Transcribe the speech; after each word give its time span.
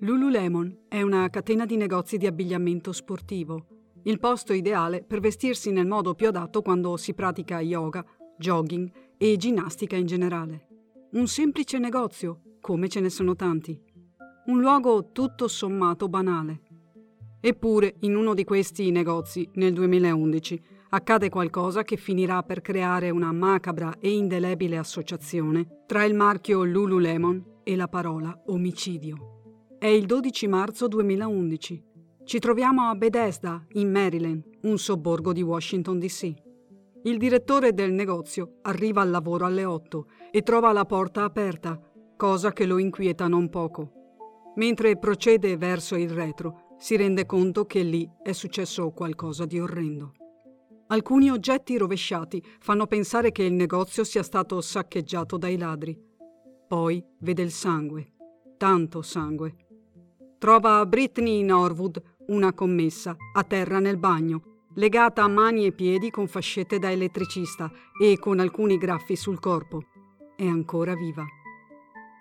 Lululemon 0.00 0.84
è 0.86 1.02
una 1.02 1.28
catena 1.28 1.66
di 1.66 1.76
negozi 1.76 2.18
di 2.18 2.26
abbigliamento 2.28 2.92
sportivo, 2.92 3.66
il 4.04 4.20
posto 4.20 4.52
ideale 4.52 5.02
per 5.02 5.18
vestirsi 5.18 5.72
nel 5.72 5.88
modo 5.88 6.14
più 6.14 6.28
adatto 6.28 6.62
quando 6.62 6.96
si 6.96 7.14
pratica 7.14 7.60
yoga, 7.60 8.04
jogging 8.38 8.88
e 9.16 9.36
ginnastica 9.36 9.96
in 9.96 10.06
generale. 10.06 10.68
Un 11.14 11.26
semplice 11.26 11.78
negozio, 11.78 12.42
come 12.60 12.88
ce 12.88 13.00
ne 13.00 13.10
sono 13.10 13.34
tanti. 13.34 13.76
Un 14.46 14.60
luogo 14.60 15.10
tutto 15.10 15.48
sommato 15.48 16.08
banale. 16.08 16.62
Eppure, 17.40 17.96
in 18.00 18.14
uno 18.14 18.34
di 18.34 18.44
questi 18.44 18.92
negozi, 18.92 19.48
nel 19.54 19.72
2011, 19.72 20.62
accade 20.90 21.28
qualcosa 21.28 21.82
che 21.82 21.96
finirà 21.96 22.44
per 22.44 22.60
creare 22.60 23.10
una 23.10 23.32
macabra 23.32 23.96
e 23.98 24.12
indelebile 24.12 24.78
associazione 24.78 25.82
tra 25.86 26.04
il 26.04 26.14
marchio 26.14 26.62
Lululemon 26.62 27.62
e 27.64 27.74
la 27.74 27.88
parola 27.88 28.44
omicidio. 28.46 29.37
È 29.80 29.86
il 29.86 30.06
12 30.06 30.48
marzo 30.48 30.88
2011. 30.88 31.84
Ci 32.24 32.40
troviamo 32.40 32.88
a 32.88 32.96
Bethesda, 32.96 33.64
in 33.74 33.92
Maryland, 33.92 34.42
un 34.62 34.76
sobborgo 34.76 35.32
di 35.32 35.40
Washington 35.40 36.00
DC. 36.00 36.34
Il 37.04 37.16
direttore 37.16 37.72
del 37.72 37.92
negozio 37.92 38.58
arriva 38.62 39.02
al 39.02 39.10
lavoro 39.10 39.46
alle 39.46 39.64
8 39.64 40.06
e 40.32 40.42
trova 40.42 40.72
la 40.72 40.84
porta 40.84 41.22
aperta, 41.22 41.80
cosa 42.16 42.52
che 42.52 42.66
lo 42.66 42.78
inquieta 42.78 43.28
non 43.28 43.48
poco. 43.50 43.92
Mentre 44.56 44.98
procede 44.98 45.56
verso 45.56 45.94
il 45.94 46.10
retro, 46.10 46.74
si 46.76 46.96
rende 46.96 47.24
conto 47.24 47.64
che 47.64 47.84
lì 47.84 48.10
è 48.20 48.32
successo 48.32 48.90
qualcosa 48.90 49.46
di 49.46 49.60
orrendo. 49.60 50.10
Alcuni 50.88 51.30
oggetti 51.30 51.78
rovesciati 51.78 52.42
fanno 52.58 52.88
pensare 52.88 53.30
che 53.30 53.44
il 53.44 53.52
negozio 53.52 54.02
sia 54.02 54.24
stato 54.24 54.60
saccheggiato 54.60 55.36
dai 55.36 55.56
ladri. 55.56 55.96
Poi 56.66 57.00
vede 57.20 57.42
il 57.42 57.52
sangue, 57.52 58.14
tanto 58.56 59.02
sangue 59.02 59.66
trova 60.38 60.86
Britney 60.86 61.42
Norwood, 61.42 62.00
una 62.28 62.52
commessa, 62.52 63.16
a 63.34 63.42
terra 63.42 63.80
nel 63.80 63.98
bagno, 63.98 64.66
legata 64.74 65.24
a 65.24 65.28
mani 65.28 65.66
e 65.66 65.72
piedi 65.72 66.10
con 66.10 66.28
fascette 66.28 66.78
da 66.78 66.90
elettricista 66.90 67.70
e 68.00 68.18
con 68.18 68.38
alcuni 68.38 68.78
graffi 68.78 69.16
sul 69.16 69.40
corpo. 69.40 69.82
È 70.36 70.46
ancora 70.46 70.94
viva. 70.94 71.24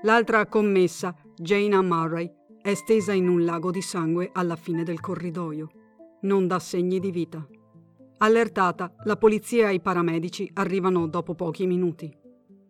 L'altra 0.01 0.47
commessa, 0.47 1.15
Jana 1.35 1.81
Murray, 1.83 2.31
è 2.59 2.73
stesa 2.73 3.13
in 3.13 3.27
un 3.27 3.45
lago 3.45 3.69
di 3.69 3.81
sangue 3.81 4.31
alla 4.33 4.55
fine 4.55 4.83
del 4.83 4.99
corridoio. 4.99 5.69
Non 6.21 6.47
dà 6.47 6.57
segni 6.57 6.99
di 6.99 7.11
vita. 7.11 7.47
Allertata, 8.17 8.95
la 9.03 9.15
polizia 9.15 9.69
e 9.69 9.75
i 9.75 9.79
paramedici 9.79 10.49
arrivano 10.55 11.07
dopo 11.07 11.35
pochi 11.35 11.67
minuti. 11.67 12.11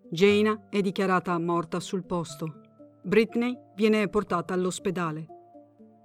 Jana 0.09 0.67
è 0.69 0.81
dichiarata 0.81 1.39
morta 1.39 1.79
sul 1.79 2.05
posto. 2.05 2.61
Britney 3.01 3.57
viene 3.75 4.09
portata 4.09 4.53
all'ospedale. 4.53 5.36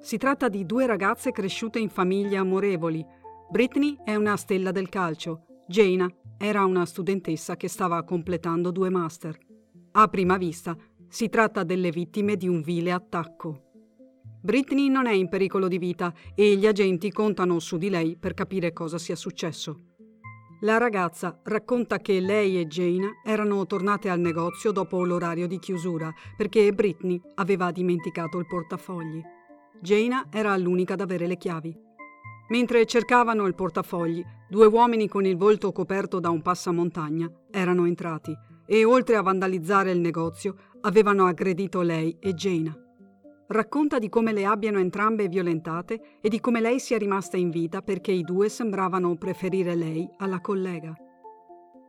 Si 0.03 0.17
tratta 0.17 0.49
di 0.49 0.67
due 0.67 0.85
ragazze 0.87 1.31
cresciute 1.31 1.79
in 1.79 1.89
famiglie 1.89 2.37
amorevoli. 2.37 3.07
Britney 3.49 3.97
è 4.03 4.17
una 4.17 4.37
stella 4.37 4.73
del 4.73 4.89
calcio, 4.89 5.45
Jaina 5.69 6.13
era 6.37 6.65
una 6.65 6.85
studentessa 6.85 7.57
che 7.57 7.69
stava 7.69 8.03
completando 8.03 8.73
due 8.73 8.91
master. 8.91 9.39
A 9.93 10.09
prima 10.09 10.39
vista 10.39 10.77
si 11.09 11.29
tratta 11.29 11.63
delle 11.63 11.91
vittime 11.91 12.37
di 12.37 12.49
un 12.49 12.63
vile 12.63 12.91
attacco. 12.91 13.71
Britney 14.43 14.89
non 14.89 15.07
è 15.07 15.13
in 15.13 15.29
pericolo 15.29 15.69
di 15.69 15.79
vita 15.79 16.13
e 16.35 16.57
gli 16.57 16.67
agenti 16.67 17.13
contano 17.13 17.61
su 17.61 17.77
di 17.77 17.89
lei 17.89 18.17
per 18.19 18.35
capire 18.35 18.73
cosa 18.73 18.99
sia 18.99 19.15
successo. 19.15 19.85
La 20.63 20.79
ragazza 20.79 21.39
racconta 21.45 21.99
che 21.99 22.19
lei 22.19 22.59
e 22.59 22.67
Jaina 22.67 23.21
erano 23.25 23.65
tornate 23.67 24.11
al 24.11 24.19
negozio 24.19 24.73
dopo 24.73 25.05
l'orario 25.05 25.47
di 25.47 25.61
chiusura 25.61 26.13
perché 26.37 26.73
Britney 26.73 27.21
aveva 27.37 27.71
dimenticato 27.71 28.39
il 28.39 28.47
portafogli. 28.47 29.23
Jaina 29.83 30.29
era 30.31 30.57
l'unica 30.57 30.93
ad 30.95 31.01
avere 31.01 31.27
le 31.27 31.37
chiavi. 31.37 31.77
Mentre 32.51 32.87
cercavano 32.87 33.47
il 33.47 33.57
portafogli, 33.57 34.25
due 34.49 34.67
uomini 34.67 35.09
con 35.09 35.25
il 35.25 35.37
volto 35.37 35.73
coperto 35.73 36.21
da 36.21 36.31
un 36.31 36.41
passamontagna 36.41 37.29
erano 37.51 37.85
entrati 37.87 38.33
e, 38.65 38.85
oltre 38.85 39.17
a 39.17 39.23
vandalizzare 39.23 39.91
il 39.91 39.99
negozio, 39.99 40.55
avevano 40.83 41.27
aggredito 41.27 41.81
lei 41.81 42.17
e 42.21 42.33
Jaina. 42.33 42.73
Racconta 43.49 43.99
di 43.99 44.09
come 44.09 44.33
le 44.33 44.45
abbiano 44.45 44.79
entrambe 44.79 45.27
violentate 45.27 46.19
e 46.21 46.29
di 46.29 46.39
come 46.39 46.61
lei 46.61 46.79
sia 46.79 46.97
rimasta 46.97 47.37
in 47.37 47.51
vita 47.51 47.83
perché 47.83 48.13
i 48.13 48.23
due 48.23 48.49
sembravano 48.49 49.17
preferire 49.17 49.75
lei 49.75 50.09
alla 50.19 50.41
collega. 50.41 50.95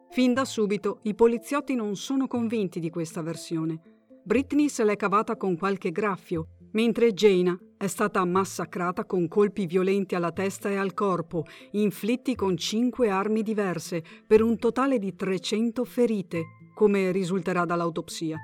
Fin 0.10 0.34
da 0.34 0.46
subito 0.46 0.98
i 1.04 1.14
poliziotti 1.14 1.76
non 1.76 1.96
sono 1.96 2.26
convinti 2.26 2.80
di 2.80 2.90
questa 2.90 3.22
versione. 3.22 3.80
Britney 4.24 4.68
se 4.68 4.84
l'è 4.84 4.96
cavata 4.96 5.38
con 5.38 5.56
qualche 5.58 5.92
graffio 5.92 6.48
mentre 6.74 7.14
Jaina 7.14 7.58
è 7.84 7.88
stata 7.88 8.24
massacrata 8.24 9.04
con 9.04 9.28
colpi 9.28 9.66
violenti 9.66 10.16
alla 10.16 10.32
testa 10.32 10.70
e 10.70 10.78
al 10.78 10.94
corpo, 10.94 11.44
inflitti 11.72 12.34
con 12.34 12.56
cinque 12.56 13.10
armi 13.10 13.44
diverse, 13.44 14.02
per 14.26 14.42
un 14.42 14.58
totale 14.58 15.00
di 15.00 15.14
300 15.14 15.84
ferite, 15.84 16.44
come 16.74 17.12
risulterà 17.12 17.66
dall'autopsia. 17.66 18.38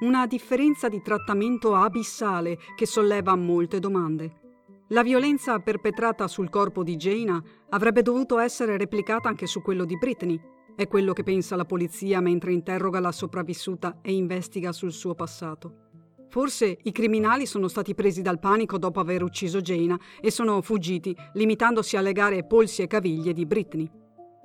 Una 0.00 0.26
differenza 0.26 0.88
di 0.88 1.00
trattamento 1.00 1.76
abissale 1.76 2.58
che 2.74 2.86
solleva 2.86 3.36
molte 3.36 3.78
domande. 3.78 4.32
La 4.88 5.04
violenza 5.04 5.60
perpetrata 5.60 6.26
sul 6.26 6.50
corpo 6.50 6.82
di 6.82 6.96
Jaina 6.96 7.40
avrebbe 7.68 8.02
dovuto 8.02 8.40
essere 8.40 8.76
replicata 8.76 9.28
anche 9.28 9.46
su 9.46 9.62
quello 9.62 9.84
di 9.84 9.96
Britney. 9.96 10.40
È 10.74 10.88
quello 10.88 11.12
che 11.12 11.22
pensa 11.22 11.54
la 11.54 11.64
polizia 11.64 12.20
mentre 12.20 12.52
interroga 12.52 12.98
la 12.98 13.12
sopravvissuta 13.12 14.00
e 14.02 14.12
investiga 14.12 14.72
sul 14.72 14.90
suo 14.90 15.14
passato. 15.14 15.85
Forse 16.28 16.78
i 16.82 16.92
criminali 16.92 17.46
sono 17.46 17.68
stati 17.68 17.94
presi 17.94 18.22
dal 18.22 18.38
panico 18.38 18.78
dopo 18.78 19.00
aver 19.00 19.22
ucciso 19.22 19.60
Jaina 19.60 19.98
e 20.20 20.30
sono 20.30 20.60
fuggiti, 20.60 21.16
limitandosi 21.34 21.96
a 21.96 22.00
legare 22.00 22.44
polsi 22.44 22.82
e 22.82 22.86
caviglie 22.86 23.32
di 23.32 23.46
Britney. 23.46 23.90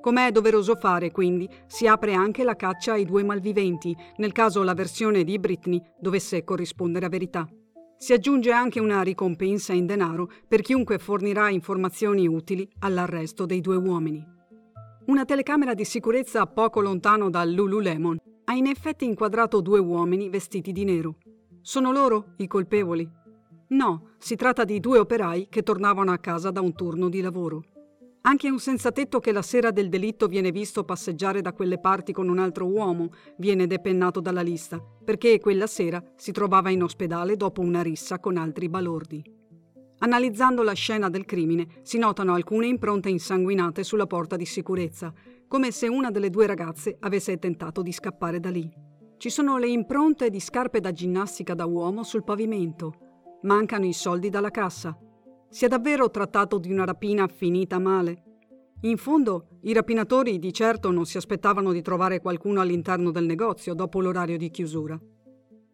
Come 0.02 0.28
è 0.28 0.32
doveroso 0.32 0.76
fare, 0.76 1.12
quindi, 1.12 1.48
si 1.68 1.86
apre 1.86 2.14
anche 2.14 2.44
la 2.44 2.56
caccia 2.56 2.94
ai 2.94 3.06
due 3.06 3.24
malviventi, 3.24 3.96
nel 4.18 4.32
caso 4.32 4.64
la 4.64 4.74
versione 4.74 5.24
di 5.24 5.38
Britney 5.38 5.82
dovesse 6.00 6.44
corrispondere 6.44 7.06
a 7.06 7.10
verità. 7.10 7.48
Si 7.98 8.14
aggiunge 8.14 8.52
anche 8.52 8.80
una 8.80 9.04
ricompensa 9.04 9.74
in 9.74 9.86
denaro 9.86 10.28
per 10.48 10.62
chiunque 10.62 10.98
fornirà 10.98 11.50
informazioni 11.50 12.28
utili 12.28 12.68
all'arresto 12.80 13.46
dei 13.46 13.62
due 13.62 13.76
uomini. 13.76 14.26
Una 15.06 15.24
telecamera 15.24 15.76
di 15.76 15.86
sicurezza 15.86 16.48
poco 16.48 16.82
lontano 16.82 17.30
dal 17.30 17.52
Lululemon 17.52 18.18
ha 18.46 18.54
in 18.54 18.66
effetti 18.66 19.06
inquadrato 19.06 19.62
due 19.62 19.78
uomini 19.78 20.30
vestiti 20.30 20.72
di 20.72 20.84
nero. 20.84 21.18
Sono 21.64 21.92
loro 21.92 22.34
i 22.38 22.48
colpevoli? 22.48 23.08
No, 23.68 24.14
si 24.18 24.36
tratta 24.36 24.64
di 24.64 24.80
due 24.80 24.98
operai 24.98 25.46
che 25.48 25.62
tornavano 25.62 26.12
a 26.12 26.18
casa 26.18 26.50
da 26.50 26.60
un 26.60 26.74
turno 26.74 27.08
di 27.08 27.22
lavoro. 27.22 27.64
Anche 28.22 28.50
un 28.50 28.58
senzatetto 28.58 29.20
che 29.20 29.32
la 29.32 29.44
sera 29.44 29.70
del 29.70 29.88
delitto 29.88 30.26
viene 30.26 30.52
visto 30.52 30.84
passeggiare 30.84 31.42
da 31.42 31.54
quelle 31.54 31.80
parti 31.80 32.14
con 32.14 32.30
un 32.30 32.40
altro 32.40 32.66
uomo 32.66 33.12
viene 33.38 33.68
depennato 33.68 34.20
dalla 34.20 34.42
lista, 34.42 34.84
perché 35.06 35.40
quella 35.40 35.68
sera 35.68 36.04
si 36.16 36.32
trovava 36.32 36.72
in 36.72 36.82
ospedale 36.82 37.38
dopo 37.38 37.62
una 37.62 37.84
rissa 37.84 38.20
con 38.20 38.38
altri 38.38 38.68
balordi. 38.68 39.24
Analizzando 40.00 40.64
la 40.64 40.74
scena 40.74 41.12
del 41.12 41.26
crimine, 41.26 41.68
si 41.84 42.00
notano 42.00 42.34
alcune 42.34 42.66
impronte 42.66 43.10
insanguinate 43.10 43.84
sulla 43.84 44.08
porta 44.08 44.36
di 44.36 44.46
sicurezza, 44.46 45.14
come 45.48 45.70
se 45.70 45.88
una 45.88 46.10
delle 46.10 46.32
due 46.32 46.48
ragazze 46.48 46.98
avesse 47.02 47.38
tentato 47.38 47.84
di 47.84 47.92
scappare 47.92 48.40
da 48.40 48.50
lì. 48.50 48.90
Ci 49.22 49.30
sono 49.30 49.60
le 49.60 49.68
impronte 49.68 50.32
di 50.32 50.40
scarpe 50.40 50.80
da 50.80 50.92
ginnastica 50.92 51.54
da 51.54 51.68
uomo 51.68 52.02
sul 52.02 52.24
pavimento. 52.24 53.38
Mancano 53.44 53.86
i 53.86 53.94
soldi 53.94 54.30
dalla 54.30 54.50
cassa. 54.50 54.98
Si 55.48 55.64
è 55.64 55.68
davvero 55.68 56.10
trattato 56.10 56.58
di 56.58 56.72
una 56.72 56.86
rapina 56.86 57.28
finita 57.28 57.78
male? 57.78 58.24
In 58.82 58.98
fondo, 58.98 59.60
i 59.62 59.74
rapinatori 59.74 60.40
di 60.40 60.52
certo 60.52 60.90
non 60.90 61.06
si 61.06 61.18
aspettavano 61.18 61.72
di 61.72 61.84
trovare 61.84 62.20
qualcuno 62.20 62.62
all'interno 62.62 63.12
del 63.12 63.28
negozio 63.28 63.76
dopo 63.76 64.02
l'orario 64.02 64.38
di 64.38 64.50
chiusura. 64.50 65.00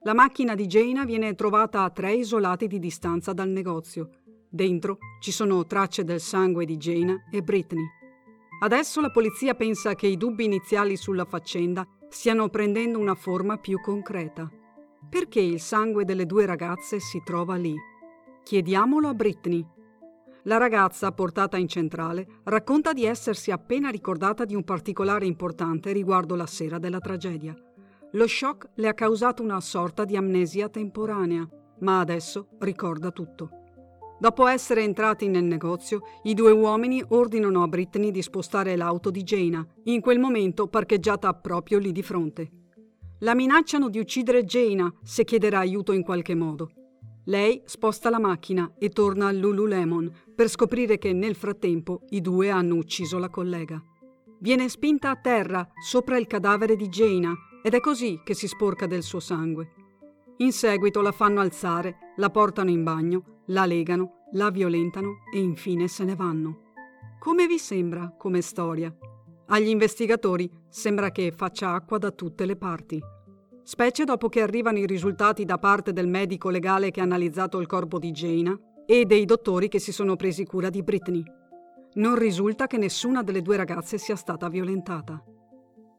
La 0.01 0.13
macchina 0.13 0.53
di 0.53 0.65
Jaina 0.65 1.05
viene 1.05 1.33
trovata 1.33 1.83
a 1.83 1.89
tre 1.89 2.15
isolati 2.15 2.67
di 2.67 2.79
distanza 2.79 3.31
dal 3.31 3.47
negozio. 3.47 4.09
Dentro 4.49 4.97
ci 5.21 5.31
sono 5.31 5.65
tracce 5.65 6.03
del 6.03 6.19
sangue 6.19 6.65
di 6.65 6.75
Jaina 6.75 7.15
e 7.31 7.41
Britney. 7.41 7.85
Adesso 8.59 8.99
la 8.99 9.09
polizia 9.09 9.53
pensa 9.53 9.95
che 9.95 10.07
i 10.07 10.17
dubbi 10.17 10.43
iniziali 10.43 10.97
sulla 10.97 11.23
faccenda 11.23 11.87
stiano 12.09 12.49
prendendo 12.49 12.99
una 12.99 13.15
forma 13.15 13.57
più 13.57 13.79
concreta. 13.79 14.49
Perché 15.09 15.39
il 15.39 15.59
sangue 15.59 16.05
delle 16.05 16.25
due 16.25 16.45
ragazze 16.45 16.99
si 16.99 17.21
trova 17.23 17.55
lì? 17.55 17.75
Chiediamolo 18.43 19.07
a 19.07 19.13
Britney. 19.13 19.65
La 20.43 20.57
ragazza, 20.57 21.11
portata 21.11 21.57
in 21.57 21.67
centrale, 21.67 22.25
racconta 22.43 22.93
di 22.93 23.03
essersi 23.03 23.51
appena 23.51 23.89
ricordata 23.89 24.45
di 24.45 24.55
un 24.55 24.63
particolare 24.63 25.25
importante 25.25 25.91
riguardo 25.91 26.35
la 26.35 26.45
sera 26.45 26.77
della 26.79 26.99
tragedia. 26.99 27.53
Lo 28.11 28.27
shock 28.27 28.69
le 28.75 28.87
ha 28.87 28.93
causato 28.93 29.43
una 29.43 29.59
sorta 29.59 30.05
di 30.05 30.15
amnesia 30.15 30.69
temporanea, 30.69 31.47
ma 31.79 31.99
adesso 31.99 32.47
ricorda 32.59 33.11
tutto. 33.11 33.66
Dopo 34.19 34.47
essere 34.47 34.81
entrati 34.81 35.27
nel 35.27 35.43
negozio, 35.43 36.01
i 36.23 36.33
due 36.33 36.51
uomini 36.51 37.03
ordinano 37.09 37.61
a 37.61 37.67
Britney 37.67 38.09
di 38.09 38.23
spostare 38.23 38.75
l'auto 38.75 39.11
di 39.11 39.21
Jaina, 39.21 39.65
in 39.83 40.01
quel 40.01 40.17
momento 40.17 40.67
parcheggiata 40.67 41.33
proprio 41.33 41.77
lì 41.77 41.91
di 41.91 42.01
fronte. 42.01 42.51
La 43.19 43.35
minacciano 43.35 43.89
di 43.89 43.99
uccidere 43.99 44.43
Jaina 44.43 44.91
se 45.03 45.23
chiederà 45.23 45.59
aiuto 45.59 45.91
in 45.91 46.03
qualche 46.03 46.33
modo. 46.33 46.71
Lei 47.25 47.61
sposta 47.65 48.09
la 48.09 48.19
macchina 48.19 48.73
e 48.79 48.89
torna 48.89 49.27
a 49.27 49.31
Lululemon 49.31 50.11
per 50.33 50.47
scoprire 50.47 50.97
che 50.97 51.13
nel 51.13 51.35
frattempo 51.35 52.01
i 52.09 52.21
due 52.21 52.49
hanno 52.49 52.75
ucciso 52.75 53.19
la 53.19 53.29
collega. 53.29 53.79
Viene 54.39 54.67
spinta 54.69 55.11
a 55.11 55.15
terra 55.15 55.67
sopra 55.79 56.17
il 56.17 56.25
cadavere 56.25 56.75
di 56.75 56.87
Jaina 56.87 57.35
ed 57.61 57.73
è 57.73 57.79
così 57.79 58.21
che 58.23 58.33
si 58.33 58.47
sporca 58.47 58.87
del 58.87 59.03
suo 59.03 59.19
sangue. 59.19 59.73
In 60.37 60.51
seguito 60.51 61.01
la 61.01 61.11
fanno 61.11 61.39
alzare, 61.39 62.13
la 62.15 62.29
portano 62.29 62.69
in 62.69 62.83
bagno, 62.83 63.36
la 63.47 63.65
legano, 63.65 64.23
la 64.33 64.49
violentano 64.49 65.19
e 65.33 65.39
infine 65.39 65.87
se 65.87 66.03
ne 66.03 66.15
vanno. 66.15 66.61
Come 67.19 67.47
vi 67.47 67.57
sembra 67.57 68.13
come 68.17 68.41
storia? 68.41 68.93
Agli 69.47 69.69
investigatori 69.69 70.49
sembra 70.69 71.11
che 71.11 71.31
faccia 71.35 71.71
acqua 71.71 71.97
da 71.97 72.11
tutte 72.11 72.45
le 72.45 72.55
parti. 72.55 73.01
Specie 73.63 74.03
dopo 74.03 74.29
che 74.29 74.41
arrivano 74.41 74.77
i 74.79 74.85
risultati 74.85 75.45
da 75.45 75.57
parte 75.57 75.93
del 75.93 76.07
medico 76.07 76.49
legale 76.49 76.91
che 76.91 76.99
ha 76.99 77.03
analizzato 77.03 77.59
il 77.59 77.67
corpo 77.67 77.99
di 77.99 78.11
Jaina 78.11 78.57
e 78.85 79.05
dei 79.05 79.25
dottori 79.25 79.67
che 79.67 79.79
si 79.79 79.91
sono 79.91 80.15
presi 80.15 80.45
cura 80.45 80.69
di 80.69 80.83
Britney. 80.83 81.23
Non 81.93 82.17
risulta 82.17 82.67
che 82.67 82.77
nessuna 82.77 83.23
delle 83.23 83.41
due 83.41 83.57
ragazze 83.57 83.97
sia 83.97 84.15
stata 84.15 84.49
violentata. 84.49 85.21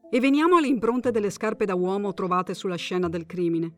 E 0.09 0.19
veniamo 0.19 0.57
alle 0.57 0.67
impronte 0.67 1.11
delle 1.11 1.29
scarpe 1.29 1.65
da 1.65 1.75
uomo 1.75 2.13
trovate 2.13 2.53
sulla 2.53 2.75
scena 2.75 3.09
del 3.09 3.25
crimine. 3.25 3.75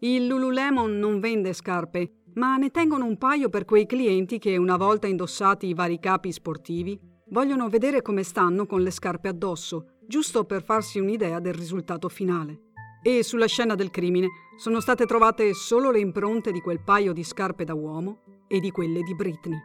Il 0.00 0.26
Lululemon 0.26 0.98
non 0.98 1.18
vende 1.18 1.52
scarpe, 1.52 2.21
ma 2.34 2.56
ne 2.56 2.70
tengono 2.70 3.04
un 3.04 3.18
paio 3.18 3.48
per 3.48 3.64
quei 3.64 3.86
clienti 3.86 4.38
che, 4.38 4.56
una 4.56 4.76
volta 4.76 5.06
indossati 5.06 5.66
i 5.66 5.74
vari 5.74 5.98
capi 5.98 6.32
sportivi, 6.32 6.98
vogliono 7.28 7.68
vedere 7.68 8.02
come 8.02 8.22
stanno 8.22 8.66
con 8.66 8.80
le 8.82 8.90
scarpe 8.90 9.28
addosso, 9.28 9.98
giusto 10.06 10.44
per 10.44 10.62
farsi 10.62 10.98
un'idea 10.98 11.40
del 11.40 11.54
risultato 11.54 12.08
finale. 12.08 12.70
E 13.02 13.22
sulla 13.22 13.46
scena 13.46 13.74
del 13.74 13.90
crimine 13.90 14.28
sono 14.56 14.80
state 14.80 15.06
trovate 15.06 15.52
solo 15.54 15.90
le 15.90 15.98
impronte 15.98 16.52
di 16.52 16.60
quel 16.60 16.82
paio 16.82 17.12
di 17.12 17.24
scarpe 17.24 17.64
da 17.64 17.74
uomo 17.74 18.44
e 18.46 18.60
di 18.60 18.70
quelle 18.70 19.02
di 19.02 19.14
Britney. 19.14 19.58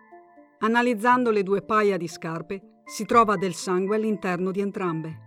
Analizzando 0.60 1.30
le 1.30 1.44
due 1.44 1.62
paia 1.62 1.98
di 1.98 2.08
scarpe, 2.08 2.81
si 2.84 3.06
trova 3.06 3.36
del 3.36 3.54
sangue 3.54 3.96
all'interno 3.96 4.52
di 4.52 4.60
entrambe. 4.60 5.25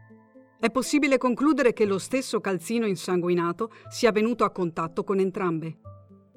È 0.58 0.70
possibile 0.70 1.18
concludere 1.18 1.72
che 1.72 1.86
lo 1.86 1.98
stesso 1.98 2.40
calzino 2.40 2.86
insanguinato 2.86 3.70
sia 3.88 4.12
venuto 4.12 4.44
a 4.44 4.50
contatto 4.50 5.04
con 5.04 5.20
entrambe 5.20 5.78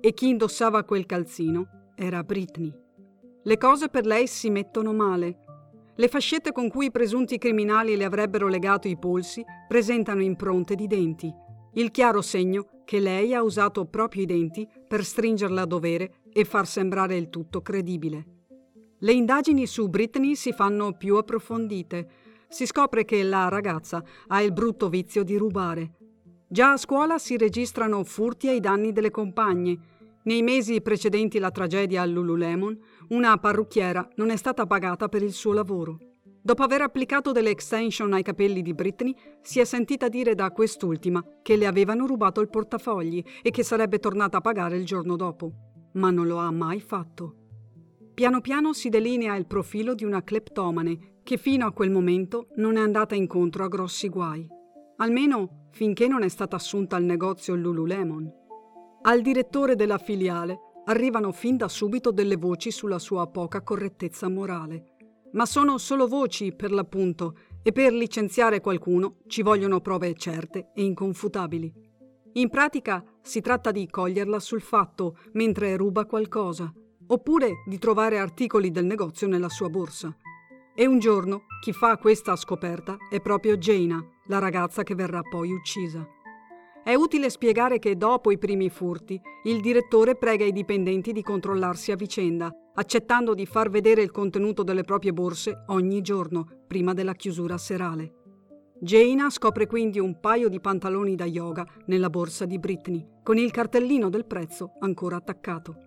e 0.06 0.14
chi 0.14 0.28
indossava 0.28 0.84
quel 0.84 1.06
calzino 1.06 1.94
era 1.96 2.24
Britney. 2.24 2.70
Le 3.42 3.58
cose 3.58 3.88
per 3.88 4.06
lei 4.06 4.28
si 4.28 4.50
mettono 4.50 4.92
male. 4.92 5.38
Le 5.96 6.08
fascette 6.10 6.52
con 6.52 6.68
cui 6.68 6.88
i 6.88 6.92
presunti 6.92 7.38
criminali 7.38 7.96
le 7.96 8.04
avrebbero 8.04 8.50
legato 8.50 8.90
i 8.90 8.98
polsi 8.98 9.42
presentano 9.66 10.22
impronte 10.22 10.76
di 10.76 10.88
denti, 10.88 11.34
il 11.76 11.90
chiaro 11.92 12.22
segno 12.22 12.82
che 12.84 13.00
lei 13.00 13.34
ha 13.34 13.42
usato 13.42 13.86
proprio 13.86 14.24
i 14.24 14.26
denti 14.26 14.68
per 14.86 15.06
stringerla 15.06 15.62
a 15.62 15.66
dovere 15.66 16.16
e 16.34 16.44
far 16.44 16.68
sembrare 16.68 17.16
il 17.16 17.30
tutto 17.30 17.62
credibile. 17.62 18.26
Le 19.00 19.14
indagini 19.14 19.66
su 19.66 19.88
Britney 19.88 20.36
si 20.36 20.52
fanno 20.52 20.98
più 20.98 21.16
approfondite. 21.16 22.08
Si 22.50 22.66
scopre 22.66 23.06
che 23.06 23.24
la 23.24 23.48
ragazza 23.48 24.04
ha 24.28 24.42
il 24.42 24.52
brutto 24.52 24.90
vizio 24.90 25.24
di 25.24 25.38
rubare. 25.38 25.94
Già 26.54 26.74
a 26.74 26.78
scuola 26.78 27.18
si 27.18 27.36
registrano 27.36 28.04
furti 28.04 28.48
ai 28.48 28.60
danni 28.60 28.92
delle 28.92 29.10
compagne 29.10 29.93
nei 30.24 30.42
mesi 30.42 30.82
precedenti 30.82 31.40
la 31.40 31.52
tragedia 31.52 32.02
a 32.02 32.06
Lululemon, 32.06 32.78
una 33.10 33.38
parrucchiera 33.38 34.08
non 34.16 34.30
è 34.30 34.36
stata 34.36 34.66
pagata 34.66 35.10
per 35.10 35.24
il 35.24 35.34
suo 35.34 35.54
lavoro. 35.54 35.98
Dopo 36.42 36.64
aver 36.64 36.82
applicato 36.82 37.32
delle 37.32 37.52
extension 37.52 38.12
ai 38.12 38.22
capelli 38.22 38.62
di 38.62 38.74
Britney, 38.74 39.16
si 39.42 39.60
è 39.62 39.64
sentita 39.64 40.10
dire 40.10 40.36
da 40.36 40.52
quest'ultima 40.52 41.24
che 41.42 41.56
le 41.56 41.66
avevano 41.66 42.06
rubato 42.06 42.42
il 42.42 42.50
portafogli 42.50 43.24
e 43.42 43.50
che 43.50 43.64
sarebbe 43.64 44.00
tornata 44.00 44.38
a 44.38 44.42
pagare 44.42 44.76
il 44.76 44.86
giorno 44.86 45.16
dopo, 45.16 45.52
ma 45.94 46.12
non 46.12 46.28
lo 46.28 46.38
ha 46.38 46.52
mai 46.52 46.82
fatto. 46.82 47.36
Piano 48.14 48.42
piano 48.42 48.74
si 48.74 48.90
delinea 48.90 49.36
il 49.36 49.48
profilo 49.48 49.96
di 49.96 50.04
una 50.04 50.22
cleptomane 50.22 51.20
che 51.24 51.38
fino 51.38 51.66
a 51.66 51.72
quel 51.72 51.92
momento 51.92 52.50
non 52.58 52.76
è 52.76 52.82
andata 52.82 53.16
incontro 53.16 53.64
a 53.64 53.70
grossi 53.70 54.10
guai, 54.10 54.46
almeno 54.98 55.70
finché 55.72 56.08
non 56.08 56.24
è 56.24 56.28
stata 56.28 56.58
assunta 56.58 56.98
al 56.98 57.04
negozio 57.04 57.56
Lululemon. 57.56 58.43
Al 59.06 59.20
direttore 59.22 59.76
della 59.76 59.98
filiale 59.98 60.60
arrivano 60.86 61.34
fin 61.34 61.58
da 61.58 61.68
subito 61.68 62.12
delle 62.12 62.38
voci 62.38 62.72
sulla 62.72 63.00
sua 63.00 63.28
poca 63.28 63.62
correttezza 63.62 64.30
morale. 64.30 64.96
Ma 65.34 65.46
sono 65.46 65.78
solo 65.78 66.08
voci, 66.08 66.56
per 66.56 66.72
l'appunto, 66.72 67.36
e 67.62 67.74
per 67.74 67.92
licenziare 67.92 68.62
qualcuno 68.62 69.18
ci 69.28 69.42
vogliono 69.42 69.82
prove 69.82 70.14
certe 70.14 70.72
e 70.74 70.86
inconfutabili. 70.86 71.74
In 72.36 72.48
pratica 72.48 73.04
si 73.22 73.42
tratta 73.42 73.72
di 73.72 73.90
coglierla 73.90 74.40
sul 74.40 74.62
fatto 74.62 75.18
mentre 75.34 75.76
ruba 75.76 76.06
qualcosa, 76.06 76.72
oppure 77.08 77.64
di 77.66 77.78
trovare 77.80 78.20
articoli 78.20 78.72
del 78.72 78.86
negozio 78.86 79.28
nella 79.28 79.50
sua 79.50 79.68
borsa. 79.68 80.16
E 80.74 80.88
un 80.88 81.00
giorno 81.00 81.44
chi 81.62 81.74
fa 81.74 81.98
questa 81.98 82.38
scoperta 82.38 82.96
è 83.10 83.20
proprio 83.20 83.58
Jaina, 83.58 84.02
la 84.28 84.40
ragazza 84.40 84.84
che 84.84 84.96
verrà 84.96 85.22
poi 85.22 85.52
uccisa. 85.52 86.08
È 86.84 86.94
utile 86.96 87.30
spiegare 87.30 87.80
che 87.80 87.96
dopo 87.96 88.30
i 88.30 88.38
primi 88.38 88.70
furti, 88.70 89.18
il 89.46 89.62
direttore 89.62 90.18
prega 90.18 90.44
i 90.44 90.52
dipendenti 90.52 91.14
di 91.14 91.22
controllarsi 91.22 91.94
a 91.94 91.96
vicenda, 91.96 92.54
accettando 92.76 93.34
di 93.34 93.46
far 93.46 93.70
vedere 93.70 94.02
il 94.02 94.12
contenuto 94.12 94.64
delle 94.64 94.84
proprie 94.84 95.14
borse 95.14 95.64
ogni 95.68 96.02
giorno, 96.02 96.46
prima 96.68 96.94
della 96.94 97.14
chiusura 97.14 97.58
serale. 97.58 98.16
Jaina 98.82 99.30
scopre 99.30 99.66
quindi 99.66 99.98
un 100.00 100.20
paio 100.20 100.50
di 100.50 100.60
pantaloni 100.60 101.16
da 101.16 101.24
yoga 101.24 101.66
nella 101.86 102.10
borsa 102.10 102.46
di 102.46 102.60
Britney, 102.60 103.08
con 103.24 103.38
il 103.38 103.50
cartellino 103.50 104.10
del 104.10 104.26
prezzo 104.26 104.74
ancora 104.80 105.16
attaccato. 105.16 105.78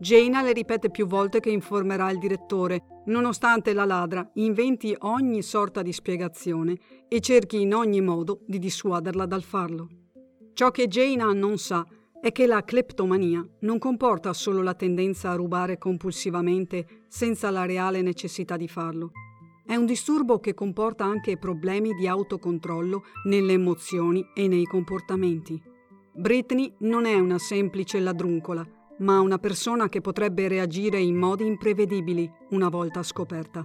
Jaina 0.00 0.40
le 0.40 0.54
ripete 0.54 0.90
più 0.90 1.06
volte 1.06 1.40
che 1.40 1.50
informerà 1.50 2.10
il 2.10 2.18
direttore, 2.18 3.02
nonostante 3.06 3.74
la 3.74 3.84
ladra 3.84 4.26
inventi 4.36 4.96
ogni 5.00 5.42
sorta 5.42 5.82
di 5.82 5.92
spiegazione 5.92 6.78
e 7.06 7.20
cerchi 7.20 7.60
in 7.60 7.74
ogni 7.74 8.00
modo 8.00 8.40
di 8.46 8.58
dissuaderla 8.58 9.26
dal 9.26 9.42
farlo. 9.42 9.97
Ciò 10.58 10.72
che 10.72 10.88
Jaina 10.88 11.32
non 11.34 11.56
sa 11.56 11.86
è 12.20 12.32
che 12.32 12.48
la 12.48 12.64
cleptomania 12.64 13.46
non 13.60 13.78
comporta 13.78 14.32
solo 14.32 14.60
la 14.60 14.74
tendenza 14.74 15.30
a 15.30 15.36
rubare 15.36 15.78
compulsivamente 15.78 17.04
senza 17.06 17.50
la 17.50 17.64
reale 17.64 18.02
necessità 18.02 18.56
di 18.56 18.66
farlo. 18.66 19.12
È 19.64 19.76
un 19.76 19.86
disturbo 19.86 20.40
che 20.40 20.54
comporta 20.54 21.04
anche 21.04 21.38
problemi 21.38 21.94
di 21.94 22.08
autocontrollo 22.08 23.04
nelle 23.26 23.52
emozioni 23.52 24.26
e 24.34 24.48
nei 24.48 24.64
comportamenti. 24.64 25.62
Britney 26.12 26.74
non 26.78 27.04
è 27.04 27.14
una 27.14 27.38
semplice 27.38 28.00
ladruncola, 28.00 28.66
ma 28.98 29.20
una 29.20 29.38
persona 29.38 29.88
che 29.88 30.00
potrebbe 30.00 30.48
reagire 30.48 30.98
in 30.98 31.14
modi 31.14 31.46
imprevedibili 31.46 32.28
una 32.50 32.68
volta 32.68 33.04
scoperta. 33.04 33.64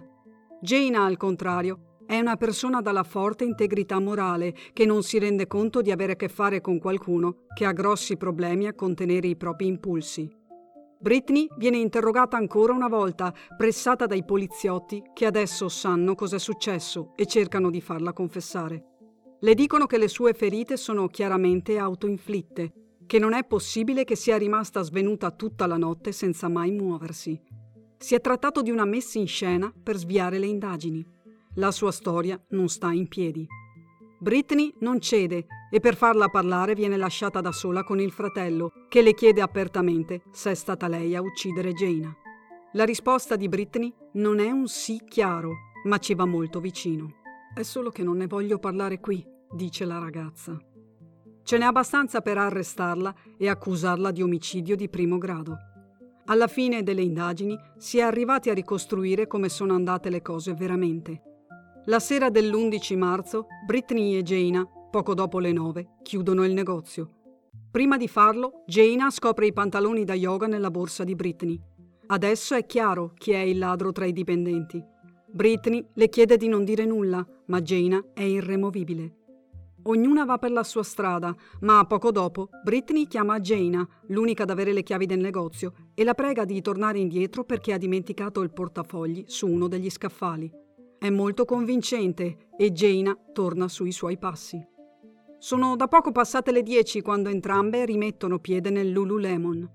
Jaina, 0.61 1.05
al 1.05 1.17
contrario, 1.17 1.92
è 2.05 2.19
una 2.19 2.35
persona 2.35 2.81
dalla 2.81 3.03
forte 3.03 3.43
integrità 3.43 3.99
morale 3.99 4.53
che 4.73 4.85
non 4.85 5.03
si 5.03 5.19
rende 5.19 5.47
conto 5.47 5.81
di 5.81 5.91
avere 5.91 6.13
a 6.13 6.15
che 6.15 6.29
fare 6.29 6.61
con 6.61 6.79
qualcuno 6.79 7.45
che 7.53 7.65
ha 7.65 7.71
grossi 7.71 8.17
problemi 8.17 8.67
a 8.67 8.73
contenere 8.73 9.27
i 9.27 9.35
propri 9.35 9.67
impulsi. 9.67 10.29
Britney 10.99 11.49
viene 11.57 11.77
interrogata 11.77 12.37
ancora 12.37 12.71
una 12.71 12.87
volta, 12.87 13.33
pressata 13.57 14.05
dai 14.05 14.23
poliziotti 14.23 15.03
che 15.13 15.25
adesso 15.25 15.67
sanno 15.67 16.15
cos'è 16.15 16.39
successo 16.39 17.11
e 17.15 17.25
cercano 17.25 17.69
di 17.69 17.81
farla 17.81 18.13
confessare. 18.13 18.85
Le 19.41 19.53
dicono 19.53 19.85
che 19.85 19.97
le 19.97 20.07
sue 20.07 20.33
ferite 20.33 20.77
sono 20.77 21.07
chiaramente 21.07 21.77
autoinflitte, 21.77 22.73
che 23.05 23.19
non 23.19 23.33
è 23.33 23.43
possibile 23.43 24.05
che 24.05 24.15
sia 24.15 24.37
rimasta 24.37 24.81
svenuta 24.81 25.31
tutta 25.31 25.67
la 25.67 25.75
notte 25.75 26.13
senza 26.13 26.47
mai 26.47 26.71
muoversi. 26.71 27.37
Si 27.97 28.15
è 28.15 28.21
trattato 28.21 28.61
di 28.61 28.71
una 28.71 28.85
messa 28.85 29.19
in 29.19 29.27
scena 29.27 29.73
per 29.83 29.97
sviare 29.97 30.39
le 30.39 30.47
indagini. 30.47 31.05
La 31.57 31.69
sua 31.69 31.91
storia 31.91 32.41
non 32.49 32.67
sta 32.67 32.91
in 32.91 33.07
piedi. 33.07 33.45
Britney 34.19 34.73
non 34.79 34.99
cede 34.99 35.45
e 35.69 35.79
per 35.79 35.95
farla 35.95 36.27
parlare 36.27 36.73
viene 36.73 36.97
lasciata 36.97 37.41
da 37.41 37.51
sola 37.51 37.83
con 37.83 37.99
il 37.99 38.11
fratello, 38.11 38.71
che 38.89 39.03
le 39.03 39.13
chiede 39.13 39.39
apertamente 39.39 40.23
se 40.31 40.49
è 40.49 40.55
stata 40.55 40.87
lei 40.87 41.15
a 41.15 41.21
uccidere 41.21 41.73
Jaina. 41.73 42.11
La 42.71 42.85
risposta 42.85 43.35
di 43.35 43.47
Britney 43.49 43.93
non 44.13 44.39
è 44.39 44.49
un 44.49 44.67
sì 44.67 45.03
chiaro, 45.07 45.51
ma 45.83 45.99
ci 45.99 46.15
va 46.15 46.25
molto 46.25 46.59
vicino. 46.59 47.17
È 47.53 47.61
solo 47.61 47.91
che 47.91 48.01
non 48.01 48.17
ne 48.17 48.25
voglio 48.25 48.57
parlare 48.57 48.99
qui, 48.99 49.23
dice 49.51 49.85
la 49.85 49.99
ragazza. 49.99 50.57
Ce 51.43 51.57
n'è 51.57 51.65
abbastanza 51.65 52.21
per 52.21 52.39
arrestarla 52.39 53.13
e 53.37 53.47
accusarla 53.47 54.09
di 54.09 54.23
omicidio 54.23 54.75
di 54.75 54.89
primo 54.89 55.19
grado. 55.19 55.57
Alla 56.25 56.47
fine 56.47 56.81
delle 56.81 57.03
indagini 57.03 57.55
si 57.77 57.99
è 57.99 58.01
arrivati 58.01 58.49
a 58.49 58.55
ricostruire 58.55 59.27
come 59.27 59.49
sono 59.49 59.75
andate 59.75 60.09
le 60.09 60.23
cose 60.23 60.55
veramente. 60.55 61.32
La 61.87 61.99
sera 61.99 62.29
dell'11 62.29 62.97
marzo, 62.97 63.47
Britney 63.65 64.15
e 64.15 64.23
Jaina, 64.23 64.65
poco 64.89 65.13
dopo 65.13 65.39
le 65.39 65.51
9, 65.51 65.95
chiudono 66.01 66.45
il 66.45 66.53
negozio. 66.53 67.09
Prima 67.69 67.97
di 67.97 68.07
farlo, 68.07 68.63
Jaina 68.65 69.09
scopre 69.09 69.47
i 69.47 69.51
pantaloni 69.51 70.05
da 70.05 70.13
yoga 70.13 70.47
nella 70.47 70.71
borsa 70.71 71.03
di 71.03 71.13
Britney. 71.13 71.59
Adesso 72.05 72.55
è 72.55 72.65
chiaro 72.65 73.11
chi 73.17 73.31
è 73.31 73.39
il 73.39 73.57
ladro 73.57 73.91
tra 73.91 74.05
i 74.05 74.13
dipendenti. 74.13 74.81
Britney 75.29 75.85
le 75.95 76.07
chiede 76.07 76.37
di 76.37 76.47
non 76.47 76.63
dire 76.63 76.85
nulla, 76.85 77.25
ma 77.47 77.59
Jaina 77.59 78.01
è 78.13 78.21
irremovibile. 78.21 79.15
Ognuna 79.83 80.23
va 80.23 80.37
per 80.37 80.51
la 80.51 80.63
sua 80.63 80.83
strada, 80.83 81.35
ma 81.61 81.83
poco 81.85 82.11
dopo 82.11 82.47
Britney 82.63 83.07
chiama 83.07 83.41
Jaina, 83.41 83.85
l'unica 84.07 84.43
ad 84.43 84.51
avere 84.51 84.71
le 84.71 84.83
chiavi 84.83 85.05
del 85.05 85.19
negozio, 85.19 85.73
e 85.93 86.05
la 86.05 86.13
prega 86.13 86.45
di 86.45 86.61
tornare 86.61 86.99
indietro 86.99 87.43
perché 87.43 87.73
ha 87.73 87.77
dimenticato 87.77 88.39
il 88.39 88.53
portafogli 88.53 89.25
su 89.27 89.47
uno 89.47 89.67
degli 89.67 89.89
scaffali. 89.89 90.61
È 91.03 91.09
molto 91.09 91.43
convincente 91.43 92.47
e 92.55 92.71
Jaina 92.71 93.13
torna 93.33 93.67
sui 93.67 93.91
suoi 93.91 94.17
passi. 94.17 94.65
Sono 95.37 95.75
da 95.75 95.89
poco 95.89 96.13
passate 96.13 96.53
le 96.53 96.63
10 96.63 97.01
quando 97.01 97.27
entrambe 97.27 97.83
rimettono 97.83 98.39
piede 98.39 98.69
nel 98.69 98.89
Lululemon. 98.89 99.69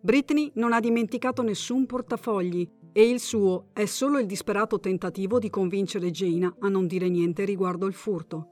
Britney 0.00 0.50
non 0.56 0.72
ha 0.72 0.80
dimenticato 0.80 1.42
nessun 1.42 1.86
portafogli 1.86 2.68
e 2.90 3.08
il 3.08 3.20
suo 3.20 3.68
è 3.72 3.84
solo 3.84 4.18
il 4.18 4.26
disperato 4.26 4.80
tentativo 4.80 5.38
di 5.38 5.50
convincere 5.50 6.10
Jaina 6.10 6.52
a 6.58 6.68
non 6.68 6.88
dire 6.88 7.08
niente 7.08 7.44
riguardo 7.44 7.86
il 7.86 7.94
furto. 7.94 8.48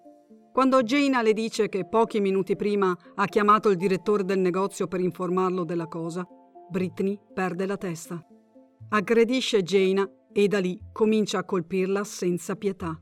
Quando 0.53 0.85
Jaina 0.85 1.23
le 1.23 1.33
dice 1.33 1.69
che 1.69 1.85
pochi 1.85 2.21
minuti 2.21 2.55
prima 2.55 2.97
ha 3.17 3.25
chiamato 3.25 3.71
il 3.71 3.77
direttore 3.77 4.23
del 4.23 4.39
negozio 4.39 4.87
per 4.87 5.01
informarlo 5.01 5.65
della 5.65 5.89
cosa, 5.89 6.25
Britney 6.71 7.19
perde 7.35 7.67
la 7.67 7.77
testa. 7.77 8.25
Aggredisce 8.91 9.65
Jaina 9.65 10.09
e 10.33 10.49
da 10.49 10.59
lì 10.59 10.79
comincia 10.93 11.39
a 11.39 11.45
colpirla 11.45 12.05
senza 12.05 12.57
pietà. 12.57 13.01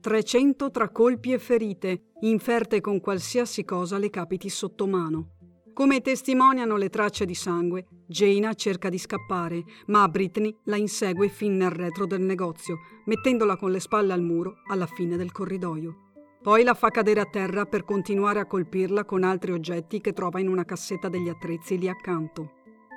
300 0.00 0.70
tra 0.70 0.90
colpi 0.90 1.32
e 1.32 1.38
ferite, 1.38 2.10
inferte 2.20 2.80
con 2.80 3.00
qualsiasi 3.00 3.64
cosa 3.64 3.98
le 3.98 4.10
capiti 4.10 4.48
sotto 4.48 4.86
mano. 4.86 5.30
Come 5.72 6.00
testimoniano 6.00 6.76
le 6.76 6.88
tracce 6.88 7.26
di 7.26 7.34
sangue, 7.34 7.86
Jaina 8.06 8.54
cerca 8.54 8.88
di 8.88 8.98
scappare, 8.98 9.62
ma 9.88 10.08
Britney 10.08 10.56
la 10.64 10.76
insegue 10.76 11.28
fin 11.28 11.56
nel 11.56 11.70
retro 11.70 12.06
del 12.06 12.22
negozio, 12.22 12.78
mettendola 13.04 13.56
con 13.56 13.70
le 13.70 13.80
spalle 13.80 14.12
al 14.12 14.22
muro 14.22 14.54
alla 14.68 14.86
fine 14.86 15.16
del 15.16 15.32
corridoio. 15.32 16.04
Poi 16.40 16.62
la 16.62 16.74
fa 16.74 16.90
cadere 16.90 17.20
a 17.20 17.26
terra 17.26 17.66
per 17.66 17.84
continuare 17.84 18.38
a 18.38 18.46
colpirla 18.46 19.04
con 19.04 19.24
altri 19.24 19.52
oggetti 19.52 20.00
che 20.00 20.12
trova 20.12 20.38
in 20.38 20.48
una 20.48 20.64
cassetta 20.64 21.08
degli 21.08 21.28
attrezzi 21.28 21.76
lì 21.76 21.88
accanto. 21.88 22.55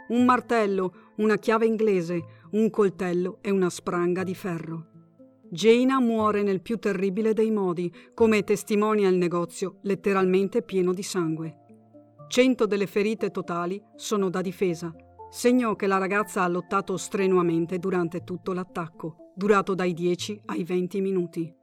Un 0.09 0.25
martello, 0.25 1.13
una 1.17 1.37
chiave 1.37 1.67
inglese, 1.67 2.23
un 2.51 2.69
coltello 2.71 3.37
e 3.41 3.51
una 3.51 3.69
spranga 3.69 4.23
di 4.23 4.33
ferro. 4.33 4.87
Jaina 5.51 5.99
muore 5.99 6.41
nel 6.41 6.61
più 6.61 6.77
terribile 6.77 7.33
dei 7.33 7.51
modi, 7.51 7.93
come 8.15 8.43
testimonia 8.43 9.07
il 9.07 9.17
negozio, 9.17 9.77
letteralmente 9.83 10.63
pieno 10.63 10.93
di 10.93 11.03
sangue. 11.03 11.57
Cento 12.27 12.65
delle 12.65 12.87
ferite 12.87 13.29
totali 13.29 13.79
sono 13.95 14.29
da 14.29 14.41
difesa, 14.41 14.93
segno 15.29 15.75
che 15.75 15.85
la 15.85 15.97
ragazza 15.97 16.41
ha 16.41 16.47
lottato 16.47 16.97
strenuamente 16.97 17.77
durante 17.77 18.23
tutto 18.23 18.53
l'attacco, 18.53 19.31
durato 19.35 19.75
dai 19.75 19.93
10 19.93 20.41
ai 20.45 20.63
20 20.63 21.01
minuti. 21.01 21.53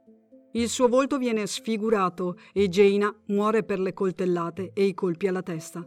Il 0.51 0.69
suo 0.69 0.87
volto 0.87 1.17
viene 1.17 1.45
sfigurato 1.47 2.37
e 2.53 2.69
Jaina 2.69 3.13
muore 3.27 3.63
per 3.63 3.79
le 3.79 3.93
coltellate 3.93 4.71
e 4.73 4.85
i 4.85 4.93
colpi 4.93 5.27
alla 5.27 5.43
testa. 5.43 5.85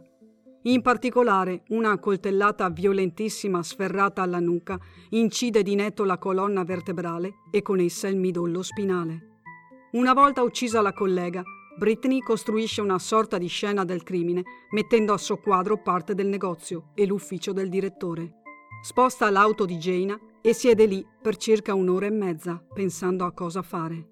In 0.63 0.83
particolare, 0.83 1.63
una 1.69 1.97
coltellata 1.97 2.69
violentissima 2.69 3.63
sferrata 3.63 4.21
alla 4.21 4.39
nuca 4.39 4.79
incide 5.09 5.63
di 5.63 5.73
netto 5.73 6.03
la 6.03 6.19
colonna 6.19 6.63
vertebrale 6.63 7.37
e 7.49 7.63
con 7.63 7.79
essa 7.79 8.07
il 8.07 8.17
midollo 8.17 8.61
spinale. 8.61 9.39
Una 9.93 10.13
volta 10.13 10.43
uccisa 10.43 10.79
la 10.81 10.93
collega, 10.93 11.41
Britney 11.77 12.19
costruisce 12.19 12.79
una 12.79 12.99
sorta 12.99 13.39
di 13.39 13.47
scena 13.47 13.83
del 13.83 14.03
crimine, 14.03 14.43
mettendo 14.69 15.13
a 15.13 15.17
soqquadro 15.17 15.81
parte 15.81 16.13
del 16.13 16.27
negozio 16.27 16.91
e 16.93 17.07
l'ufficio 17.07 17.53
del 17.53 17.67
direttore. 17.67 18.41
Sposta 18.83 19.31
l'auto 19.31 19.65
di 19.65 19.77
Jaina 19.77 20.19
e 20.41 20.53
siede 20.53 20.85
lì 20.85 21.03
per 21.21 21.37
circa 21.37 21.73
un'ora 21.73 22.05
e 22.05 22.11
mezza, 22.11 22.63
pensando 22.71 23.25
a 23.25 23.31
cosa 23.31 23.63
fare. 23.63 24.09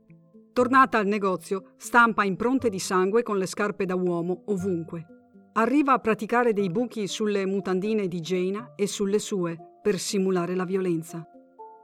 Tornata 0.52 0.98
al 0.98 1.06
negozio, 1.06 1.74
stampa 1.78 2.24
impronte 2.24 2.70
di 2.70 2.80
sangue 2.80 3.22
con 3.22 3.38
le 3.38 3.46
scarpe 3.46 3.86
da 3.86 3.96
uomo 3.96 4.44
ovunque. 4.48 5.19
Arriva 5.60 5.92
a 5.92 6.00
praticare 6.00 6.54
dei 6.54 6.70
buchi 6.70 7.06
sulle 7.06 7.46
mutandine 7.46 8.08
di 8.08 8.22
Jaina 8.22 8.76
e 8.78 8.88
sulle 8.88 9.20
sue 9.20 9.58
per 9.82 10.00
simulare 10.00 10.56
la 10.56 10.64
violenza. 10.64 11.28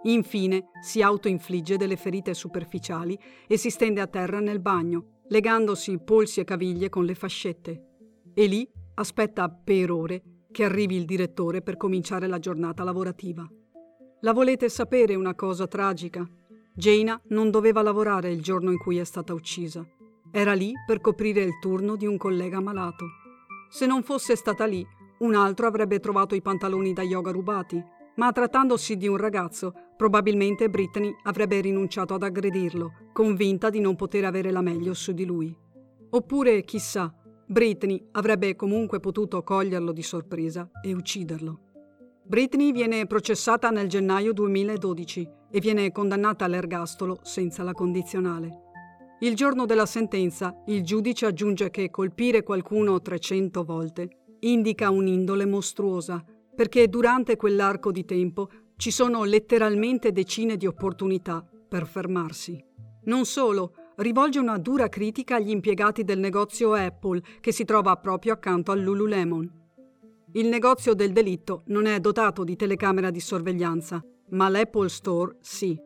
Infine 0.03 0.67
si 0.82 1.01
autoinfligge 1.01 1.75
delle 1.75 1.98
ferite 1.98 2.34
superficiali 2.34 3.20
e 3.46 3.58
si 3.58 3.70
stende 3.70 4.00
a 4.00 4.08
terra 4.08 4.39
nel 4.39 4.62
bagno, 4.62 5.24
legandosi 5.27 6.00
polsi 6.00 6.39
e 6.39 6.46
caviglie 6.46 6.88
con 6.88 7.03
le 7.03 7.15
fascette. 7.15 7.88
E 8.34 8.46
lì 8.46 8.65
aspetta 8.94 9.50
per 9.50 9.91
ore 9.91 10.24
che 10.51 10.63
arrivi 10.63 10.96
il 10.96 11.03
direttore 11.03 11.62
per 11.62 11.75
cominciare 11.75 12.27
la 12.27 12.39
giornata 12.39 12.86
lavorativa. 12.86 13.46
La 14.22 14.32
volete 14.32 14.70
sapere 14.70 15.15
una 15.15 15.36
cosa 15.36 15.67
tragica? 15.67 16.25
Jaina 16.74 17.22
non 17.29 17.51
doveva 17.51 17.82
lavorare 17.82 18.32
il 18.32 18.41
giorno 18.41 18.72
in 18.72 18.77
cui 18.77 19.00
è 19.00 19.03
stata 19.03 19.34
uccisa. 19.34 19.86
Era 20.32 20.53
lì 20.53 20.72
per 20.88 21.01
coprire 21.01 21.41
il 21.41 21.60
turno 21.60 21.98
di 21.98 22.05
un 22.05 22.15
collega 22.15 22.62
malato. 22.62 23.05
Se 23.69 23.86
non 23.86 24.03
fosse 24.03 24.36
stata 24.36 24.65
lì, 24.65 24.86
un 25.19 25.34
altro 25.34 25.67
avrebbe 25.67 26.00
trovato 26.00 26.36
i 26.36 26.41
pantaloni 26.41 26.93
da 26.93 27.01
yoga 27.01 27.31
rubati, 27.31 27.84
ma 28.15 28.31
trattandosi 28.31 28.98
di 28.98 29.07
un 29.07 29.17
ragazzo, 29.17 29.74
probabilmente 29.98 30.69
Brittany 30.69 31.13
avrebbe 31.24 31.60
rinunciato 31.62 32.13
ad 32.13 32.24
aggredirlo, 32.24 33.10
convinta 33.13 33.69
di 33.69 33.79
non 33.79 33.95
poter 33.95 34.25
avere 34.25 34.51
la 34.51 34.62
meglio 34.62 34.93
su 34.93 35.12
di 35.12 35.25
lui. 35.25 35.55
Oppure, 36.10 36.63
chissà, 36.63 37.13
Brittany 37.48 38.07
avrebbe 38.12 38.55
comunque 38.55 39.00
potuto 39.00 39.43
coglierlo 39.43 39.91
di 39.91 40.03
sorpresa 40.03 40.69
e 40.81 40.93
ucciderlo. 40.93 41.60
Britney 42.24 42.72
viene 42.72 43.05
processata 43.05 43.69
nel 43.69 43.88
gennaio 43.88 44.34
2012 44.34 45.29
e 45.51 45.60
viene 45.60 45.91
condannata 45.91 46.45
all'ergastolo 46.45 47.19
senza 47.22 47.62
la 47.63 47.74
condizionale. 47.74 48.64
Il 49.19 49.34
giorno 49.34 49.65
della 49.65 49.86
sentenza, 49.86 50.62
il 50.65 50.84
giudice 50.84 51.25
aggiunge 51.25 51.69
che 51.69 51.89
colpire 51.89 52.43
qualcuno 52.43 53.01
300 53.01 53.63
volte 53.63 54.10
indica 54.39 54.89
un'indole 54.89 55.45
mostruosa, 55.45 56.24
perché 56.53 56.89
durante 56.89 57.38
quell'arco 57.38 57.91
di 57.91 58.03
tempo 58.03 58.50
ci 58.75 58.91
sono 58.91 59.24
letteralmente 59.24 60.12
decine 60.12 60.57
di 60.57 60.67
opportunità 60.67 61.45
per 61.67 61.88
fermarsi. 61.88 62.62
Non 63.05 63.25
solo, 63.25 63.74
rivolge 63.98 64.39
una 64.39 64.57
dura 64.57 64.89
critica 64.89 65.36
agli 65.36 65.50
impiegati 65.50 66.03
del 66.03 66.19
negozio 66.19 66.74
Apple 66.74 67.22
che 67.39 67.53
si 67.53 67.63
trova 67.63 67.95
proprio 67.95 68.34
accanto 68.34 68.72
al 68.72 68.81
Lululemon. 68.81 69.50
Il 70.34 70.48
negozio 70.48 70.93
del 70.93 71.13
delitto 71.13 71.63
non 71.67 71.86
è 71.86 71.98
dotato 72.01 72.43
di 72.43 72.57
telecamera 72.57 73.10
di 73.12 73.22
sorveglianza, 73.22 74.03
ma 74.31 74.50
l'Apple 74.50 74.89
Store 74.89 75.38
sì. 75.39 75.79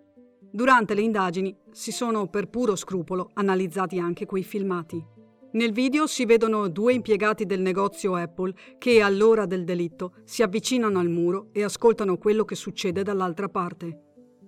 Durante 0.52 0.94
le 0.94 1.02
indagini 1.02 1.56
si 1.72 1.92
sono 1.92 2.28
per 2.28 2.50
puro 2.50 2.76
scrupolo 2.76 3.30
analizzati 3.34 4.00
anche 4.00 4.26
quei 4.26 4.44
filmati. 4.44 5.04
Nel 5.52 5.72
video 5.72 6.06
si 6.08 6.26
vedono 6.26 6.68
due 6.68 6.94
impiegati 6.94 7.46
del 7.46 7.62
negozio 7.62 8.16
Apple 8.16 8.54
che 8.78 9.02
all'ora 9.02 9.46
del 9.46 9.64
delitto 9.64 10.14
si 10.24 10.44
avvicinano 10.44 11.00
al 11.00 11.10
muro 11.10 11.50
e 11.52 11.64
ascoltano 11.64 12.18
quello 12.18 12.46
che 12.46 12.56
succede 12.56 13.04
dall'altra 13.04 13.50
parte. 13.50 14.04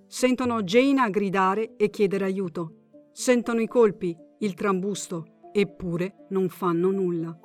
Sentono 0.07 0.61
Jane 0.61 1.01
a 1.01 1.09
gridare 1.09 1.75
e 1.77 1.89
chiedere 1.89 2.25
aiuto. 2.25 2.75
Sentono 3.11 3.61
i 3.61 3.67
colpi, 3.67 4.15
il 4.39 4.53
trambusto, 4.53 5.49
eppure 5.51 6.27
non 6.29 6.49
fanno 6.49 6.91
nulla 6.91 7.35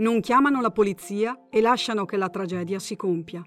non 0.00 0.20
chiamano 0.20 0.60
la 0.60 0.70
polizia 0.70 1.46
e 1.50 1.60
lasciano 1.60 2.06
che 2.06 2.16
la 2.16 2.30
tragedia 2.30 2.78
si 2.78 2.96
compia. 2.96 3.42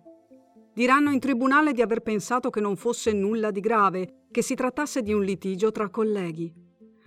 Diranno 0.73 1.11
in 1.11 1.19
tribunale 1.19 1.71
di 1.71 1.81
aver 1.81 2.01
pensato 2.01 2.49
che 2.49 2.59
non 2.59 2.75
fosse 2.75 3.13
nulla 3.13 3.51
di 3.51 3.59
grave, 3.59 4.25
che 4.31 4.41
si 4.41 4.55
trattasse 4.55 5.01
di 5.01 5.13
un 5.13 5.23
litigio 5.23 5.71
tra 5.71 5.89
colleghi. 5.89 6.51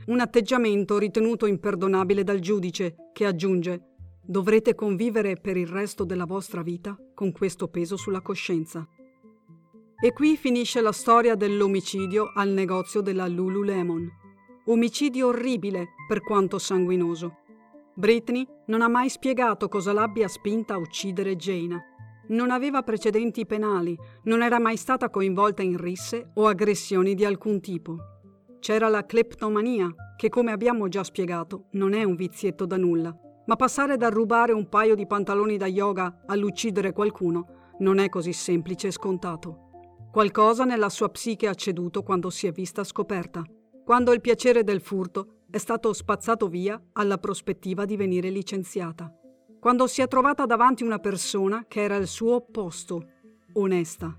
Un 0.06 0.20
atteggiamento 0.20 0.98
ritenuto 0.98 1.46
imperdonabile 1.46 2.22
dal 2.22 2.38
giudice, 2.38 2.94
che 3.12 3.26
aggiunge 3.26 3.94
dovrete 4.26 4.74
convivere 4.74 5.36
per 5.36 5.56
il 5.56 5.68
resto 5.68 6.04
della 6.04 6.26
vostra 6.26 6.62
vita 6.62 6.96
con 7.14 7.32
questo 7.32 7.68
peso 7.68 7.96
sulla 7.96 8.20
coscienza. 8.20 8.86
E 9.98 10.12
qui 10.12 10.36
finisce 10.36 10.80
la 10.80 10.92
storia 10.92 11.34
dell'omicidio 11.34 12.32
al 12.34 12.50
negozio 12.50 13.00
della 13.00 13.26
Lululemon. 13.26 14.08
Omicidio 14.66 15.28
orribile 15.28 15.88
per 16.06 16.22
quanto 16.22 16.58
sanguinoso. 16.58 17.38
Britney 17.94 18.46
non 18.66 18.82
ha 18.82 18.88
mai 18.88 19.08
spiegato 19.08 19.68
cosa 19.68 19.92
l'abbia 19.92 20.28
spinta 20.28 20.74
a 20.74 20.78
uccidere 20.78 21.34
Jaina. 21.36 21.82
Non 22.28 22.50
aveva 22.50 22.82
precedenti 22.82 23.46
penali, 23.46 23.96
non 24.24 24.42
era 24.42 24.58
mai 24.58 24.76
stata 24.76 25.10
coinvolta 25.10 25.62
in 25.62 25.76
risse 25.76 26.30
o 26.34 26.46
aggressioni 26.46 27.14
di 27.14 27.24
alcun 27.24 27.60
tipo. 27.60 27.96
C'era 28.58 28.88
la 28.88 29.06
cleptomania, 29.06 29.92
che 30.16 30.28
come 30.28 30.50
abbiamo 30.50 30.88
già 30.88 31.04
spiegato 31.04 31.66
non 31.72 31.92
è 31.92 32.02
un 32.02 32.16
vizietto 32.16 32.66
da 32.66 32.76
nulla, 32.76 33.16
ma 33.46 33.56
passare 33.56 33.96
dal 33.96 34.10
rubare 34.10 34.52
un 34.52 34.68
paio 34.68 34.94
di 34.94 35.06
pantaloni 35.06 35.56
da 35.56 35.66
yoga 35.66 36.22
all'uccidere 36.26 36.92
qualcuno 36.92 37.74
non 37.78 37.98
è 37.98 38.08
così 38.08 38.32
semplice 38.32 38.88
e 38.88 38.92
scontato. 38.92 39.68
Qualcosa 40.10 40.64
nella 40.64 40.88
sua 40.88 41.10
psiche 41.10 41.46
ha 41.46 41.54
ceduto 41.54 42.02
quando 42.02 42.30
si 42.30 42.46
è 42.46 42.52
vista 42.52 42.82
scoperta, 42.84 43.44
quando 43.84 44.12
il 44.12 44.20
piacere 44.20 44.64
del 44.64 44.80
furto 44.80 45.42
è 45.50 45.58
stato 45.58 45.92
spazzato 45.92 46.48
via 46.48 46.80
alla 46.94 47.18
prospettiva 47.18 47.84
di 47.84 47.96
venire 47.96 48.30
licenziata. 48.30 49.12
Quando 49.66 49.88
si 49.88 50.00
è 50.00 50.06
trovata 50.06 50.46
davanti 50.46 50.84
una 50.84 51.00
persona 51.00 51.64
che 51.66 51.82
era 51.82 51.96
il 51.96 52.06
suo 52.06 52.36
opposto, 52.36 53.04
onesta. 53.54 54.16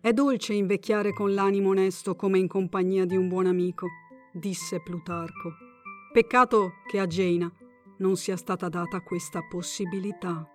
È 0.00 0.12
dolce 0.12 0.54
invecchiare 0.54 1.12
con 1.12 1.34
l'animo 1.34 1.70
onesto 1.70 2.14
come 2.14 2.38
in 2.38 2.46
compagnia 2.46 3.04
di 3.04 3.16
un 3.16 3.26
buon 3.26 3.46
amico, 3.46 3.88
disse 4.32 4.80
Plutarco. 4.80 5.54
Peccato 6.12 6.74
che 6.86 7.00
a 7.00 7.08
Jaina 7.08 7.52
non 7.96 8.14
sia 8.14 8.36
stata 8.36 8.68
data 8.68 9.00
questa 9.00 9.40
possibilità. 9.50 10.48